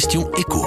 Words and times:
question 0.00 0.30
écho. 0.38 0.64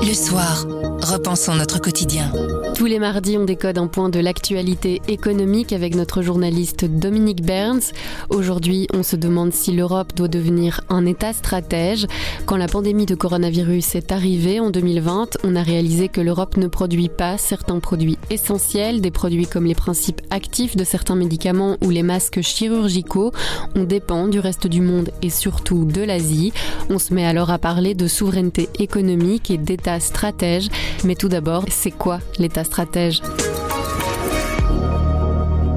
Le 0.00 0.14
soir, 0.14 0.64
repensons 1.02 1.54
notre 1.54 1.80
quotidien. 1.80 2.32
Tous 2.74 2.86
les 2.86 2.98
mardis, 2.98 3.36
on 3.36 3.44
décode 3.44 3.78
un 3.78 3.86
point 3.86 4.08
de 4.08 4.20
l'actualité 4.20 5.02
économique 5.08 5.72
avec 5.72 5.94
notre 5.94 6.22
journaliste 6.22 6.84
Dominique 6.84 7.44
Burns. 7.44 7.92
Aujourd'hui, 8.30 8.86
on 8.94 9.02
se 9.02 9.16
demande 9.16 9.52
si 9.52 9.72
l'Europe 9.72 10.14
doit 10.14 10.28
devenir 10.28 10.80
un 10.88 11.06
État 11.06 11.32
stratège. 11.32 12.06
Quand 12.46 12.56
la 12.56 12.68
pandémie 12.68 13.06
de 13.06 13.14
coronavirus 13.14 13.96
est 13.96 14.12
arrivée 14.12 14.60
en 14.60 14.70
2020, 14.70 15.38
on 15.44 15.56
a 15.56 15.62
réalisé 15.62 16.08
que 16.08 16.20
l'Europe 16.20 16.56
ne 16.56 16.68
produit 16.68 17.08
pas 17.08 17.38
certains 17.38 17.80
produits 17.80 18.18
essentiels, 18.30 19.00
des 19.00 19.10
produits 19.10 19.46
comme 19.46 19.66
les 19.66 19.74
principes 19.74 20.20
actifs 20.30 20.76
de 20.76 20.84
certains 20.84 21.16
médicaments 21.16 21.76
ou 21.82 21.90
les 21.90 22.02
masques 22.02 22.40
chirurgicaux. 22.40 23.32
On 23.74 23.84
dépend 23.84 24.28
du 24.28 24.38
reste 24.38 24.66
du 24.66 24.80
monde 24.80 25.10
et 25.22 25.30
surtout 25.30 25.84
de 25.84 26.02
l'Asie. 26.02 26.52
On 26.88 26.98
se 26.98 27.14
met 27.14 27.26
alors 27.26 27.50
à 27.50 27.58
parler 27.58 27.94
de 27.94 28.06
souveraineté 28.06 28.68
économique 28.78 29.50
et 29.50 29.58
d'État 29.58 30.00
stratège. 30.00 30.68
Mais 31.04 31.14
tout 31.14 31.28
d'abord, 31.28 31.64
c'est 31.70 31.90
quoi 31.90 32.20
l'État 32.38 32.64
stratège 32.64 33.22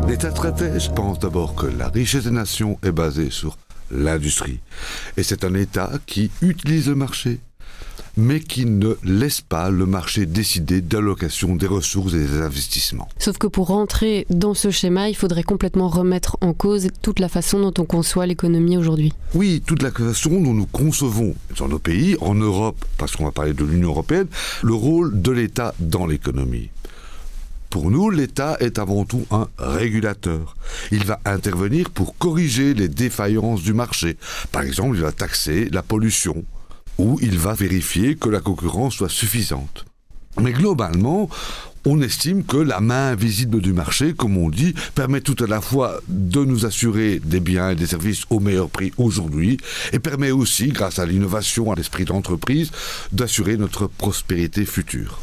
L'État 0.08 0.32
stratège 0.32 0.92
pense 0.94 1.20
d'abord 1.20 1.56
que 1.56 1.66
la 1.66 1.88
richesse 1.88 2.26
des 2.26 2.32
nations 2.32 2.78
est 2.84 2.92
basée 2.92 3.30
sur 3.30 3.58
l'industrie. 3.90 4.60
Et 5.18 5.24
c'est 5.24 5.44
un 5.44 5.54
État 5.54 5.92
qui 6.06 6.30
utilise 6.42 6.90
le 6.90 6.96
marché, 6.96 7.40
mais 8.18 8.40
qui 8.40 8.66
ne 8.66 8.96
laisse 9.04 9.42
pas 9.42 9.70
le 9.70 9.86
marché 9.86 10.26
décider 10.26 10.82
d'allocation 10.82 11.56
des 11.56 11.68
ressources 11.68 12.14
et 12.14 12.20
des 12.20 12.42
investissements. 12.42 13.10
Sauf 13.18 13.38
que 13.38 13.48
pour 13.48 13.68
rentrer 13.68 14.26
dans 14.30 14.54
ce 14.54 14.70
schéma, 14.72 15.10
il 15.10 15.16
faudrait 15.16 15.44
complètement 15.44 15.88
remettre 15.88 16.38
en 16.42 16.54
cause 16.54 16.88
toute 17.02 17.20
la 17.20 17.30
façon 17.30 17.60
dont 17.60 17.74
on 17.82 17.86
conçoit 17.86 18.26
l'économie 18.26 18.78
aujourd'hui. 18.78 19.14
Oui, 19.34 19.64
toute 19.66 19.82
la 19.82 19.92
façon 19.92 20.42
dont 20.42 20.54
nous 20.54 20.68
concevons 20.68 21.36
dans 21.58 21.68
nos 21.68 21.80
pays, 21.80 22.16
en 22.22 22.36
Europe, 22.36 22.84
parce 22.98 23.16
qu'on 23.16 23.26
va 23.26 23.32
parler 23.32 23.54
de 23.54 23.64
l'Union 23.64 23.90
européenne, 23.90 24.28
le 24.62 24.74
rôle 24.74 25.22
de 25.22 25.32
l'État 25.32 25.74
dans 25.80 26.06
l'économie. 26.06 26.70
Pour 27.74 27.90
nous, 27.90 28.12
l'État 28.12 28.56
est 28.60 28.78
avant 28.78 29.04
tout 29.04 29.26
un 29.32 29.48
régulateur. 29.58 30.56
Il 30.92 31.06
va 31.06 31.20
intervenir 31.26 31.90
pour 31.90 32.16
corriger 32.16 32.76
les 32.76 32.88
défaillances 32.88 33.64
du 33.64 33.74
marché. 33.74 34.16
Par 34.52 34.62
exemple, 34.62 34.96
il 34.96 35.02
va 35.02 35.12
taxer 35.12 35.70
la 35.72 35.82
pollution 35.82 36.46
ou 36.98 37.20
il 37.22 37.38
va 37.38 37.54
vérifier 37.54 38.16
que 38.16 38.30
la 38.30 38.40
concurrence 38.40 38.96
soit 38.96 39.10
suffisante. 39.10 39.86
Mais 40.42 40.52
globalement, 40.52 41.30
on 41.86 42.02
estime 42.02 42.44
que 42.44 42.58
la 42.58 42.80
main 42.80 43.12
invisible 43.12 43.62
du 43.62 43.74
marché, 43.74 44.14
comme 44.14 44.38
on 44.38 44.50
dit, 44.50 44.74
permet 44.96 45.22
tout 45.22 45.36
à 45.44 45.48
la 45.48 45.62
fois 45.62 46.00
de 46.08 46.44
nous 46.46 46.66
assurer 46.66 47.20
des 47.20 47.40
biens 47.40 47.72
et 47.72 47.76
des 47.76 47.88
services 47.88 48.24
au 48.30 48.40
meilleur 48.40 48.70
prix 48.70 48.94
aujourd'hui, 48.98 49.58
et 49.92 50.00
permet 50.00 50.32
aussi, 50.32 50.70
grâce 50.70 51.00
à 51.00 51.06
l'innovation, 51.06 51.72
à 51.72 51.76
l'esprit 51.76 52.06
d'entreprise, 52.06 52.72
d'assurer 53.12 53.58
notre 53.58 53.88
prospérité 53.88 54.66
future. 54.66 55.20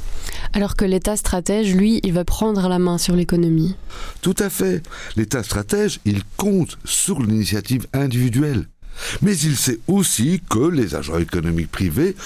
Alors 0.52 0.76
que 0.76 0.84
l'État 0.84 1.16
stratège, 1.16 1.74
lui, 1.74 2.00
il 2.02 2.12
va 2.12 2.24
prendre 2.24 2.68
la 2.68 2.78
main 2.78 2.98
sur 2.98 3.16
l'économie. 3.16 3.74
Tout 4.20 4.34
à 4.38 4.50
fait. 4.50 4.82
L'État 5.16 5.42
stratège, 5.42 6.00
il 6.04 6.22
compte 6.36 6.78
sur 6.84 7.20
l'initiative 7.20 7.86
individuelle. 7.92 8.66
Mais 9.22 9.36
il 9.36 9.56
sait 9.56 9.80
aussi 9.86 10.40
que 10.48 10.58
les 10.58 10.94
agents 10.94 11.18
économiques 11.18 11.70
privés 11.70 12.16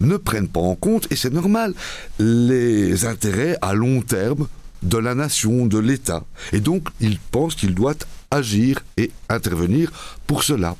ne 0.00 0.16
prennent 0.16 0.48
pas 0.48 0.60
en 0.60 0.74
compte, 0.74 1.10
et 1.10 1.16
c'est 1.16 1.32
normal, 1.32 1.74
les 2.18 3.06
intérêts 3.06 3.56
à 3.62 3.74
long 3.74 4.02
terme 4.02 4.48
de 4.82 4.98
la 4.98 5.14
nation, 5.14 5.66
de 5.66 5.78
l'État. 5.78 6.24
Et 6.52 6.60
donc, 6.60 6.88
il 7.00 7.18
pense 7.18 7.54
qu'il 7.54 7.74
doit 7.74 7.94
agir 8.30 8.80
et 8.96 9.10
intervenir 9.28 9.90
pour 10.26 10.42
cela. 10.42 10.76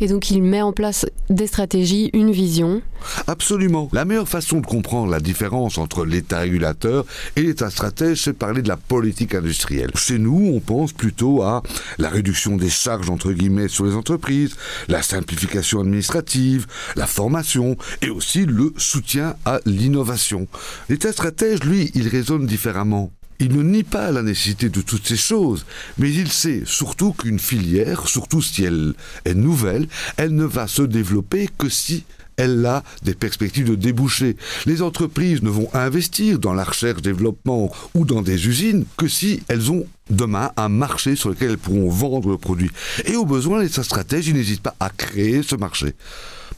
Et 0.00 0.08
donc 0.08 0.30
il 0.30 0.42
met 0.42 0.62
en 0.62 0.72
place 0.72 1.06
des 1.30 1.46
stratégies, 1.46 2.10
une 2.12 2.30
vision 2.30 2.82
Absolument. 3.26 3.88
La 3.92 4.04
meilleure 4.04 4.28
façon 4.28 4.60
de 4.60 4.66
comprendre 4.66 5.10
la 5.10 5.20
différence 5.20 5.78
entre 5.78 6.04
l'État 6.04 6.40
régulateur 6.40 7.04
et 7.36 7.42
l'État 7.42 7.70
stratège, 7.70 8.22
c'est 8.22 8.32
parler 8.32 8.62
de 8.62 8.68
la 8.68 8.76
politique 8.76 9.34
industrielle. 9.34 9.90
Chez 9.94 10.18
nous, 10.18 10.52
on 10.54 10.60
pense 10.60 10.92
plutôt 10.92 11.42
à 11.42 11.62
la 11.98 12.08
réduction 12.08 12.56
des 12.56 12.70
charges, 12.70 13.10
entre 13.10 13.32
guillemets, 13.32 13.68
sur 13.68 13.84
les 13.84 13.94
entreprises, 13.94 14.56
la 14.88 15.02
simplification 15.02 15.80
administrative, 15.80 16.66
la 16.96 17.06
formation 17.06 17.76
et 18.02 18.10
aussi 18.10 18.46
le 18.46 18.72
soutien 18.76 19.36
à 19.44 19.60
l'innovation. 19.66 20.46
L'État 20.88 21.12
stratège, 21.12 21.62
lui, 21.64 21.90
il 21.94 22.08
raisonne 22.08 22.46
différemment. 22.46 23.10
Il 23.40 23.56
ne 23.56 23.62
nie 23.62 23.82
pas 23.82 24.10
la 24.12 24.22
nécessité 24.22 24.68
de 24.68 24.80
toutes 24.80 25.06
ces 25.06 25.16
choses, 25.16 25.66
mais 25.98 26.12
il 26.12 26.30
sait 26.30 26.62
surtout 26.64 27.12
qu'une 27.12 27.38
filière, 27.38 28.08
surtout 28.08 28.42
si 28.42 28.64
elle 28.64 28.94
est 29.24 29.34
nouvelle, 29.34 29.88
elle 30.16 30.34
ne 30.34 30.44
va 30.44 30.68
se 30.68 30.82
développer 30.82 31.48
que 31.58 31.68
si 31.68 32.04
elle 32.36 32.64
a 32.66 32.82
des 33.02 33.14
perspectives 33.14 33.68
de 33.68 33.74
déboucher. 33.74 34.36
Les 34.66 34.82
entreprises 34.82 35.42
ne 35.42 35.50
vont 35.50 35.68
investir 35.72 36.38
dans 36.38 36.54
la 36.54 36.64
recherche, 36.64 37.02
développement 37.02 37.72
ou 37.94 38.04
dans 38.04 38.22
des 38.22 38.48
usines 38.48 38.84
que 38.96 39.08
si 39.08 39.42
elles 39.48 39.70
ont 39.70 39.86
demain 40.10 40.50
un 40.56 40.68
marché 40.68 41.16
sur 41.16 41.30
lequel 41.30 41.52
elles 41.52 41.58
pourront 41.58 41.88
vendre 41.88 42.30
le 42.30 42.38
produit. 42.38 42.70
Et 43.06 43.16
au 43.16 43.24
besoin, 43.24 43.62
les 43.62 43.68
stratèges, 43.68 44.32
n'hésitent 44.32 44.62
pas 44.62 44.74
à 44.80 44.90
créer 44.90 45.42
ce 45.42 45.56
marché 45.56 45.94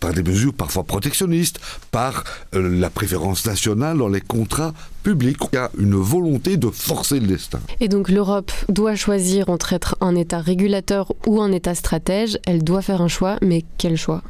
par 0.01 0.13
des 0.13 0.23
mesures 0.23 0.55
parfois 0.55 0.85
protectionnistes, 0.85 1.61
par 1.91 2.25
euh, 2.55 2.69
la 2.81 2.91
préférence 2.91 3.47
nationale 3.47 3.99
dans 3.99 4.09
les 4.09 4.21
contrats 4.21 4.75
publics. 5.03 5.39
Il 5.53 5.57
y 5.57 5.59
a 5.59 5.71
une 5.79 5.95
volonté 5.95 6.57
de 6.57 6.71
forcer 6.71 7.21
le 7.21 7.27
destin. 7.27 7.61
Et 7.81 7.89
donc 7.89 8.09
l'Europe 8.09 8.53
doit 8.69 8.95
choisir 8.95 9.49
entre 9.49 9.73
être 9.73 9.97
un 10.01 10.15
État 10.15 10.41
régulateur 10.41 11.13
ou 11.27 11.41
un 11.41 11.53
État 11.53 11.75
stratège. 11.75 12.39
Elle 12.47 12.65
doit 12.65 12.83
faire 12.83 13.03
un 13.03 13.09
choix, 13.09 13.39
mais 13.43 13.65
quel 13.79 13.97
choix? 13.97 14.23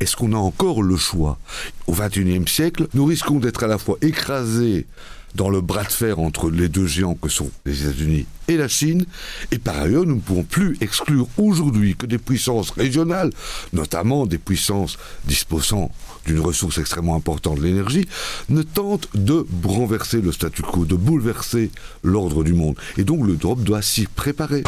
Est-ce 0.00 0.16
qu'on 0.16 0.32
a 0.32 0.38
encore 0.38 0.82
le 0.82 0.96
choix? 0.96 1.38
Au 1.86 1.92
XXIe 1.92 2.44
siècle, 2.46 2.88
nous 2.94 3.04
risquons 3.04 3.38
d'être 3.38 3.62
à 3.64 3.66
la 3.66 3.76
fois 3.76 3.98
écrasés 4.00 4.86
dans 5.34 5.50
le 5.50 5.60
bras 5.60 5.84
de 5.84 5.92
fer 5.92 6.18
entre 6.18 6.50
les 6.50 6.68
deux 6.68 6.86
géants 6.86 7.14
que 7.14 7.28
sont 7.28 7.50
les 7.64 7.82
États-Unis 7.82 8.26
et 8.48 8.56
la 8.56 8.68
Chine. 8.68 9.06
Et 9.52 9.58
par 9.58 9.78
ailleurs, 9.78 10.04
nous 10.06 10.16
ne 10.16 10.20
pouvons 10.20 10.42
plus 10.42 10.76
exclure 10.80 11.26
aujourd'hui 11.38 11.96
que 11.96 12.06
des 12.06 12.18
puissances 12.18 12.70
régionales, 12.70 13.30
notamment 13.72 14.26
des 14.26 14.38
puissances 14.38 14.98
disposant 15.24 15.90
d'une 16.26 16.40
ressource 16.40 16.78
extrêmement 16.78 17.16
importante, 17.16 17.60
l'énergie, 17.60 18.06
ne 18.48 18.62
tentent 18.62 19.08
de 19.14 19.46
renverser 19.64 20.20
le 20.20 20.32
statu 20.32 20.62
quo, 20.62 20.84
de 20.84 20.94
bouleverser 20.94 21.70
l'ordre 22.02 22.44
du 22.44 22.52
monde. 22.52 22.76
Et 22.98 23.04
donc 23.04 23.26
l'Europe 23.26 23.62
doit 23.62 23.82
s'y 23.82 24.06
préparer. 24.06 24.62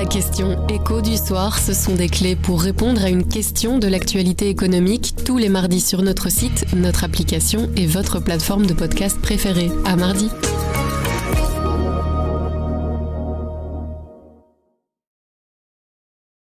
La 0.00 0.06
question 0.06 0.66
écho 0.68 1.02
du 1.02 1.18
soir, 1.18 1.58
ce 1.58 1.74
sont 1.74 1.94
des 1.94 2.08
clés 2.08 2.34
pour 2.34 2.62
répondre 2.62 3.04
à 3.04 3.10
une 3.10 3.28
question 3.28 3.78
de 3.78 3.86
l'actualité 3.86 4.48
économique 4.48 5.14
tous 5.26 5.36
les 5.36 5.50
mardis 5.50 5.82
sur 5.82 6.00
notre 6.00 6.30
site, 6.30 6.64
notre 6.74 7.04
application 7.04 7.68
et 7.76 7.86
votre 7.86 8.18
plateforme 8.18 8.64
de 8.64 8.72
podcast 8.72 9.20
préférée. 9.20 9.70
À 9.84 9.96
mardi. 9.96 10.30